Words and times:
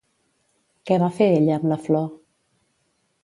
Què 0.89 0.97
va 1.03 1.09
fer 1.19 1.27
ella 1.41 1.53
amb 1.59 1.69
la 1.73 1.79
flor? 1.83 2.09